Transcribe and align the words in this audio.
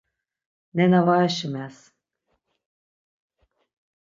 Nena 0.75 0.99
var 1.07 1.21
eşimels. 1.27 1.79